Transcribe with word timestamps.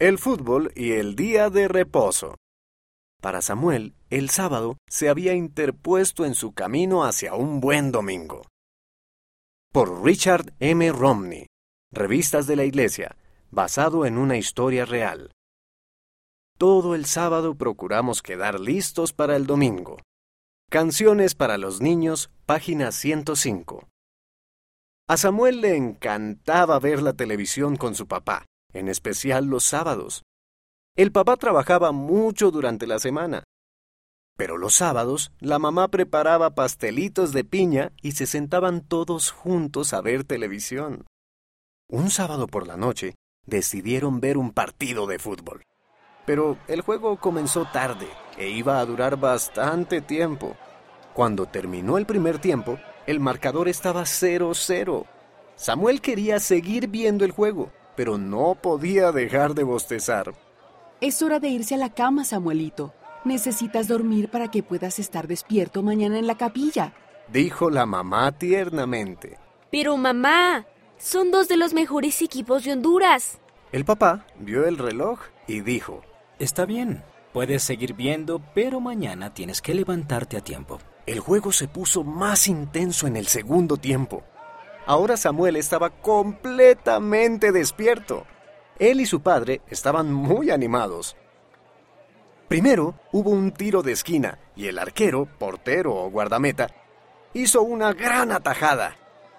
el 0.00 0.18
fútbol 0.18 0.72
y 0.74 0.92
el 0.92 1.14
día 1.14 1.50
de 1.50 1.68
reposo. 1.68 2.38
Para 3.20 3.42
Samuel, 3.42 3.94
el 4.08 4.30
sábado 4.30 4.78
se 4.88 5.10
había 5.10 5.34
interpuesto 5.34 6.24
en 6.24 6.34
su 6.34 6.52
camino 6.52 7.04
hacia 7.04 7.34
un 7.34 7.60
buen 7.60 7.92
domingo. 7.92 8.46
Por 9.70 10.02
Richard 10.02 10.54
M. 10.58 10.90
Romney, 10.90 11.48
Revistas 11.92 12.46
de 12.46 12.56
la 12.56 12.64
Iglesia, 12.64 13.14
basado 13.50 14.06
en 14.06 14.16
una 14.16 14.38
historia 14.38 14.86
real. 14.86 15.32
Todo 16.56 16.94
el 16.94 17.04
sábado 17.04 17.54
procuramos 17.56 18.22
quedar 18.22 18.58
listos 18.58 19.12
para 19.12 19.36
el 19.36 19.46
domingo. 19.46 19.98
Canciones 20.70 21.34
para 21.34 21.58
los 21.58 21.82
niños, 21.82 22.30
página 22.46 22.90
105. 22.90 23.86
A 25.08 25.16
Samuel 25.18 25.60
le 25.60 25.76
encantaba 25.76 26.78
ver 26.78 27.02
la 27.02 27.12
televisión 27.12 27.76
con 27.76 27.94
su 27.94 28.06
papá, 28.06 28.46
en 28.72 28.88
especial 28.88 29.46
los 29.46 29.64
sábados. 29.64 30.22
El 30.96 31.12
papá 31.12 31.36
trabajaba 31.36 31.92
mucho 31.92 32.50
durante 32.50 32.86
la 32.86 32.98
semana. 32.98 33.44
Pero 34.36 34.56
los 34.56 34.74
sábados, 34.74 35.32
la 35.38 35.58
mamá 35.58 35.88
preparaba 35.88 36.54
pastelitos 36.54 37.32
de 37.32 37.44
piña 37.44 37.92
y 38.00 38.12
se 38.12 38.26
sentaban 38.26 38.80
todos 38.80 39.30
juntos 39.30 39.92
a 39.92 40.00
ver 40.00 40.24
televisión. 40.24 41.06
Un 41.88 42.10
sábado 42.10 42.46
por 42.46 42.66
la 42.66 42.76
noche, 42.76 43.14
decidieron 43.46 44.20
ver 44.20 44.38
un 44.38 44.52
partido 44.52 45.06
de 45.06 45.18
fútbol. 45.18 45.64
Pero 46.26 46.56
el 46.68 46.82
juego 46.82 47.18
comenzó 47.18 47.66
tarde 47.66 48.08
e 48.38 48.48
iba 48.48 48.80
a 48.80 48.86
durar 48.86 49.16
bastante 49.16 50.00
tiempo. 50.00 50.56
Cuando 51.12 51.46
terminó 51.46 51.98
el 51.98 52.06
primer 52.06 52.38
tiempo, 52.38 52.78
el 53.06 53.20
marcador 53.20 53.68
estaba 53.68 54.02
0-0. 54.02 55.06
Samuel 55.56 56.00
quería 56.00 56.40
seguir 56.40 56.88
viendo 56.88 57.24
el 57.24 57.32
juego, 57.32 57.72
pero 57.96 58.18
no 58.18 58.54
podía 58.54 59.12
dejar 59.12 59.54
de 59.54 59.62
bostezar. 59.62 60.32
Es 61.00 61.22
hora 61.22 61.40
de 61.40 61.48
irse 61.48 61.74
a 61.74 61.78
la 61.78 61.90
cama, 61.90 62.24
Samuelito. 62.24 62.92
Necesitas 63.24 63.88
dormir 63.88 64.30
para 64.30 64.50
que 64.50 64.62
puedas 64.62 64.98
estar 64.98 65.26
despierto 65.26 65.82
mañana 65.82 66.18
en 66.18 66.26
la 66.26 66.36
capilla, 66.36 66.94
dijo 67.28 67.70
la 67.70 67.86
mamá 67.86 68.32
tiernamente. 68.32 69.38
Pero 69.70 69.96
mamá, 69.96 70.66
son 70.98 71.30
dos 71.30 71.48
de 71.48 71.56
los 71.56 71.74
mejores 71.74 72.20
equipos 72.22 72.64
de 72.64 72.72
Honduras. 72.72 73.38
El 73.72 73.84
papá 73.84 74.26
vio 74.38 74.66
el 74.66 74.78
reloj 74.78 75.20
y 75.46 75.60
dijo, 75.60 76.02
Está 76.38 76.64
bien, 76.66 77.04
puedes 77.32 77.62
seguir 77.62 77.94
viendo, 77.94 78.42
pero 78.54 78.80
mañana 78.80 79.32
tienes 79.32 79.62
que 79.62 79.74
levantarte 79.74 80.36
a 80.36 80.40
tiempo. 80.40 80.78
El 81.06 81.20
juego 81.20 81.52
se 81.52 81.68
puso 81.68 82.04
más 82.04 82.48
intenso 82.48 83.06
en 83.06 83.16
el 83.16 83.26
segundo 83.26 83.76
tiempo. 83.76 84.24
Ahora 84.90 85.16
Samuel 85.16 85.54
estaba 85.54 85.90
completamente 85.90 87.52
despierto. 87.52 88.26
Él 88.80 89.00
y 89.00 89.06
su 89.06 89.20
padre 89.20 89.60
estaban 89.68 90.12
muy 90.12 90.50
animados. 90.50 91.16
Primero 92.48 92.96
hubo 93.12 93.30
un 93.30 93.52
tiro 93.52 93.82
de 93.82 93.92
esquina 93.92 94.40
y 94.56 94.66
el 94.66 94.80
arquero, 94.80 95.28
portero 95.38 95.94
o 95.94 96.10
guardameta, 96.10 96.74
hizo 97.34 97.62
una 97.62 97.92
gran 97.92 98.32
atajada. 98.32 98.96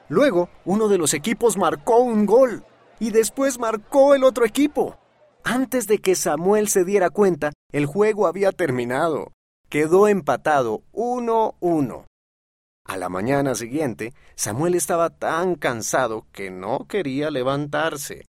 Luego, 0.07 0.47
uno 0.63 0.87
de 0.87 0.97
los 0.97 1.13
equipos 1.13 1.57
marcó 1.57 1.97
un 1.97 2.25
gol 2.25 2.63
y 3.01 3.09
después 3.09 3.59
marcó 3.59 4.15
el 4.15 4.23
otro 4.23 4.45
equipo. 4.45 4.99
Antes 5.43 5.85
de 5.85 5.97
que 5.97 6.15
Samuel 6.15 6.69
se 6.69 6.85
diera 6.85 7.09
cuenta, 7.09 7.51
el 7.73 7.87
juego 7.87 8.25
había 8.25 8.53
terminado. 8.53 9.33
Quedó 9.67 10.07
empatado 10.07 10.83
1-1. 10.93 12.05
A 12.91 12.97
la 12.97 13.07
mañana 13.07 13.55
siguiente, 13.55 14.13
Samuel 14.35 14.75
estaba 14.75 15.11
tan 15.11 15.55
cansado 15.55 16.27
que 16.33 16.51
no 16.51 16.87
quería 16.89 17.31
levantarse. 17.31 18.25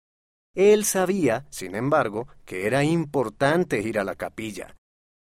Él 0.55 0.87
sabía, 0.87 1.45
sin 1.51 1.75
embargo, 1.75 2.27
que 2.47 2.67
era 2.67 2.83
importante 2.83 3.83
ir 3.83 3.99
a 3.99 4.05
la 4.05 4.15
capilla. 4.15 4.75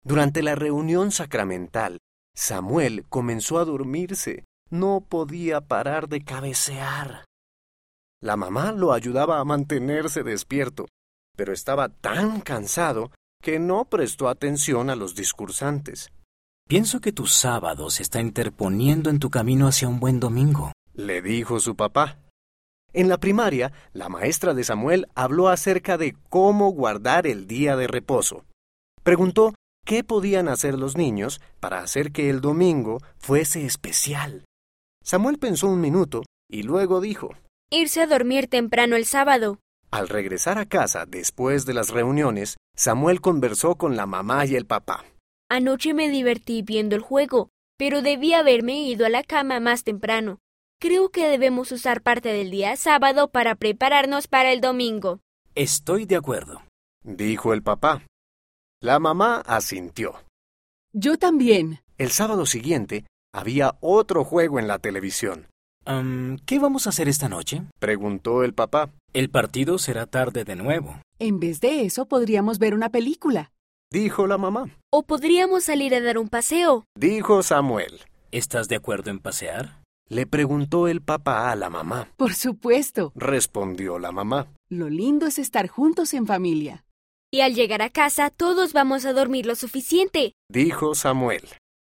Durante 0.04 0.44
la 0.44 0.56
reunión 0.56 1.12
sacramental, 1.12 2.00
Samuel 2.36 3.06
comenzó 3.08 3.60
a 3.60 3.64
dormirse. 3.64 4.44
No 4.70 5.06
podía 5.08 5.62
parar 5.62 6.10
de 6.10 6.26
cabecear. 6.26 7.24
La 8.22 8.36
mamá 8.36 8.74
lo 8.74 8.92
ayudaba 8.92 9.40
a 9.40 9.46
mantenerse 9.46 10.24
despierto, 10.24 10.88
pero 11.38 11.54
estaba 11.54 11.88
tan 11.88 12.42
cansado 12.42 13.10
que 13.42 13.58
no 13.58 13.86
prestó 13.86 14.28
atención 14.28 14.90
a 14.90 14.98
los 14.98 15.16
discursantes. 15.16 16.10
Pienso 16.68 17.02
que 17.02 17.12
tu 17.12 17.28
sábado 17.28 17.90
se 17.90 18.04
está 18.04 18.22
interponiendo 18.22 19.10
en 19.10 19.20
tu 19.20 19.30
camino 19.30 19.68
hacia 19.68 19.88
un 19.88 20.00
buen 20.00 20.20
domingo, 20.20 20.72
le 20.94 21.22
dijo 21.22 21.60
su 21.60 21.76
papá. 21.76 22.20
En 22.94 23.10
la 23.10 23.18
primaria, 23.18 23.74
la 23.92 24.08
maestra 24.08 24.54
de 24.54 24.64
Samuel 24.64 25.08
habló 25.16 25.50
acerca 25.50 25.98
de 25.98 26.16
cómo 26.30 26.70
guardar 26.70 27.28
el 27.28 27.48
día 27.48 27.76
de 27.76 27.88
reposo. 27.88 28.46
Preguntó 29.04 29.54
qué 29.86 30.04
podían 30.04 30.48
hacer 30.48 30.78
los 30.78 30.96
niños 30.96 31.42
para 31.60 31.80
hacer 31.80 32.12
que 32.12 32.30
el 32.30 32.40
domingo 32.40 33.00
fuese 33.18 33.66
especial. 33.66 34.46
Samuel 35.04 35.40
pensó 35.40 35.68
un 35.68 35.82
minuto 35.82 36.24
y 36.50 36.64
luego 36.64 37.02
dijo 37.02 37.32
irse 37.70 38.02
a 38.02 38.08
dormir 38.08 38.48
temprano 38.48 38.96
el 38.96 39.06
sábado. 39.06 39.58
Al 39.90 40.08
regresar 40.08 40.58
a 40.60 40.66
casa 40.66 41.06
después 41.08 41.66
de 41.66 41.74
las 41.74 41.90
reuniones, 41.90 42.58
Samuel 42.76 43.20
conversó 43.20 43.76
con 43.76 43.96
la 43.96 44.06
mamá 44.06 44.46
y 44.46 44.56
el 44.56 44.66
papá. 44.66 45.04
Anoche 45.56 45.94
me 45.94 46.10
divertí 46.10 46.64
viendo 46.64 46.96
el 46.96 47.04
juego, 47.04 47.52
pero 47.78 48.02
debí 48.02 48.34
haberme 48.34 48.82
ido 48.82 49.06
a 49.06 49.10
la 49.10 49.22
cama 49.22 49.60
más 49.60 49.84
temprano. 49.84 50.40
Creo 50.80 51.10
que 51.10 51.30
debemos 51.30 51.72
usar 51.72 52.02
parte 52.02 52.30
del 52.30 52.50
día 52.50 52.76
sábado 52.76 53.30
para 53.30 53.54
prepararnos 53.54 54.28
para 54.28 54.52
el 54.52 54.62
domingo. 54.62 55.20
Estoy 55.54 56.06
de 56.06 56.16
acuerdo, 56.16 56.64
dijo 57.04 57.54
el 57.54 57.62
papá. 57.62 58.02
La 58.82 58.98
mamá 58.98 59.44
asintió. 59.46 60.16
Yo 60.92 61.20
también. 61.20 61.82
El 62.00 62.10
sábado 62.10 62.48
siguiente 62.48 63.06
había 63.32 63.78
otro 63.80 64.24
juego 64.24 64.58
en 64.58 64.68
la 64.68 64.80
televisión. 64.80 65.50
¿Qué 66.48 66.58
vamos 66.58 66.88
a 66.88 66.90
hacer 66.90 67.08
esta 67.08 67.30
noche? 67.30 67.62
preguntó 67.78 68.44
el 68.44 68.56
papá. 68.56 68.90
El 69.14 69.30
partido 69.30 69.78
será 69.78 70.08
tarde 70.08 70.46
de 70.46 70.56
nuevo. 70.56 71.00
En 71.20 71.40
vez 71.40 71.62
de 71.62 71.86
eso, 71.86 72.08
podríamos 72.08 72.58
ver 72.58 72.74
una 72.74 72.90
película. 72.90 73.53
Dijo 73.94 74.26
la 74.26 74.40
mamá. 74.40 74.66
O 74.92 75.04
podríamos 75.04 75.66
salir 75.66 75.94
a 75.94 76.02
dar 76.02 76.18
un 76.18 76.28
paseo. 76.28 76.86
Dijo 76.98 77.44
Samuel. 77.44 78.02
¿Estás 78.32 78.68
de 78.68 78.76
acuerdo 78.76 79.12
en 79.12 79.20
pasear? 79.20 79.84
Le 80.10 80.26
preguntó 80.26 80.88
el 80.88 81.00
papá 81.04 81.52
a 81.52 81.56
la 81.56 81.70
mamá. 81.70 82.10
Por 82.18 82.34
supuesto. 82.34 83.12
Respondió 83.14 84.00
la 84.00 84.12
mamá. 84.12 84.48
Lo 84.68 84.90
lindo 84.90 85.28
es 85.28 85.38
estar 85.38 85.68
juntos 85.68 86.16
en 86.16 86.26
familia. 86.26 86.86
Y 87.32 87.42
al 87.42 87.54
llegar 87.54 87.84
a 87.84 87.92
casa 87.92 88.32
todos 88.32 88.74
vamos 88.74 89.06
a 89.06 89.14
dormir 89.14 89.46
lo 89.46 89.54
suficiente. 89.54 90.34
Dijo 90.50 90.96
Samuel 90.96 91.44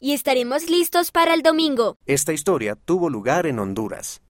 y 0.03 0.15
estaremos 0.15 0.69
listos 0.69 1.13
para 1.13 1.33
el 1.33 1.43
domingo. 1.43 1.97
Esta 2.07 2.33
historia 2.33 2.75
tuvo 2.75 3.09
lugar 3.09 3.47
en 3.47 3.61
Honduras. 3.61 4.21